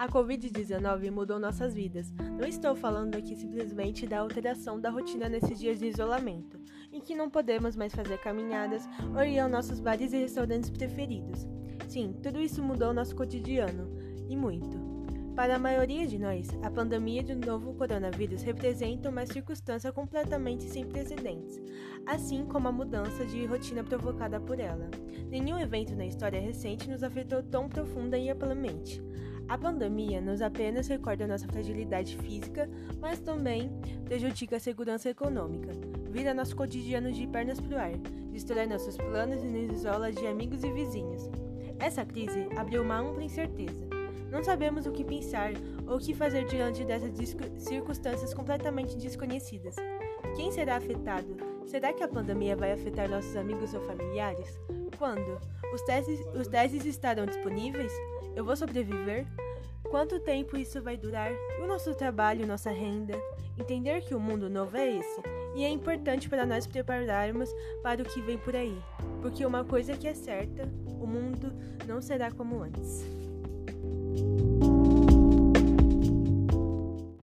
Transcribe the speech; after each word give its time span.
A 0.00 0.08
Covid-19 0.08 1.10
mudou 1.10 1.38
nossas 1.38 1.74
vidas. 1.74 2.10
Não 2.38 2.48
estou 2.48 2.74
falando 2.74 3.16
aqui 3.16 3.36
simplesmente 3.36 4.06
da 4.06 4.20
alteração 4.20 4.80
da 4.80 4.88
rotina 4.88 5.28
nesses 5.28 5.58
dias 5.58 5.78
de 5.78 5.88
isolamento, 5.88 6.58
em 6.90 7.02
que 7.02 7.14
não 7.14 7.28
podemos 7.28 7.76
mais 7.76 7.94
fazer 7.94 8.16
caminhadas 8.16 8.88
ou 9.14 9.22
ir 9.22 9.38
aos 9.38 9.52
nossos 9.52 9.78
bares 9.78 10.14
e 10.14 10.16
restaurantes 10.16 10.70
preferidos. 10.70 11.46
Sim, 11.86 12.14
tudo 12.22 12.40
isso 12.40 12.62
mudou 12.62 12.94
nosso 12.94 13.14
cotidiano, 13.14 13.94
e 14.26 14.34
muito. 14.34 14.80
Para 15.36 15.56
a 15.56 15.58
maioria 15.58 16.06
de 16.06 16.18
nós, 16.18 16.48
a 16.62 16.70
pandemia 16.70 17.22
do 17.22 17.34
novo 17.34 17.74
coronavírus 17.74 18.40
representa 18.40 19.10
uma 19.10 19.26
circunstância 19.26 19.92
completamente 19.92 20.64
sem 20.64 20.86
precedentes, 20.86 21.60
assim 22.06 22.46
como 22.46 22.68
a 22.68 22.72
mudança 22.72 23.26
de 23.26 23.44
rotina 23.44 23.84
provocada 23.84 24.40
por 24.40 24.60
ela. 24.60 24.90
Nenhum 25.28 25.58
evento 25.58 25.94
na 25.94 26.06
história 26.06 26.40
recente 26.40 26.88
nos 26.88 27.02
afetou 27.02 27.42
tão 27.42 27.68
profunda 27.68 28.16
e 28.16 28.30
amplamente. 28.30 29.02
A 29.50 29.58
pandemia 29.58 30.20
nos 30.20 30.40
apenas 30.40 30.86
recorda 30.86 31.26
nossa 31.26 31.48
fragilidade 31.48 32.16
física, 32.18 32.70
mas 33.00 33.18
também 33.18 33.68
prejudica 34.04 34.58
a 34.58 34.60
segurança 34.60 35.10
econômica, 35.10 35.72
vira 36.08 36.32
nosso 36.32 36.54
cotidiano 36.54 37.10
de 37.10 37.26
pernas 37.26 37.60
pro 37.60 37.76
ar, 37.76 37.90
destrói 38.30 38.66
nossos 38.66 38.96
planos 38.96 39.42
e 39.42 39.46
nos 39.48 39.80
isola 39.80 40.12
de 40.12 40.24
amigos 40.24 40.62
e 40.62 40.70
vizinhos. 40.70 41.28
Essa 41.80 42.04
crise 42.04 42.48
abriu 42.56 42.84
uma 42.84 43.00
ampla 43.00 43.24
incerteza. 43.24 43.88
Não 44.30 44.44
sabemos 44.44 44.86
o 44.86 44.92
que 44.92 45.02
pensar 45.02 45.50
ou 45.84 45.96
o 45.96 46.00
que 46.00 46.14
fazer 46.14 46.44
diante 46.44 46.84
dessas 46.84 47.10
circunstâncias 47.58 48.32
completamente 48.32 48.96
desconhecidas. 48.96 49.74
Quem 50.36 50.52
será 50.52 50.76
afetado? 50.76 51.49
Será 51.70 51.92
que 51.92 52.02
a 52.02 52.08
pandemia 52.08 52.56
vai 52.56 52.72
afetar 52.72 53.08
nossos 53.08 53.36
amigos 53.36 53.72
ou 53.72 53.80
familiares? 53.82 54.58
Quando? 54.98 55.40
Os 55.72 55.80
testes, 55.82 56.18
os 56.34 56.48
testes 56.48 56.84
estarão 56.84 57.24
disponíveis? 57.24 57.92
Eu 58.34 58.44
vou 58.44 58.56
sobreviver? 58.56 59.24
Quanto 59.88 60.18
tempo 60.18 60.56
isso 60.56 60.82
vai 60.82 60.96
durar? 60.96 61.30
O 61.62 61.68
nosso 61.68 61.94
trabalho, 61.94 62.44
nossa 62.44 62.72
renda? 62.72 63.14
Entender 63.56 64.00
que 64.00 64.16
o 64.16 64.18
mundo 64.18 64.50
novo 64.50 64.76
é 64.76 64.96
esse, 64.96 65.22
e 65.54 65.62
é 65.62 65.68
importante 65.68 66.28
para 66.28 66.44
nós 66.44 66.66
prepararmos 66.66 67.48
para 67.84 68.02
o 68.02 68.04
que 68.04 68.20
vem 68.20 68.38
por 68.38 68.56
aí, 68.56 68.76
porque 69.22 69.46
uma 69.46 69.64
coisa 69.64 69.96
que 69.96 70.08
é 70.08 70.14
certa, 70.14 70.68
o 71.00 71.06
mundo 71.06 71.52
não 71.86 72.02
será 72.02 72.32
como 72.32 72.62
antes. 72.62 73.19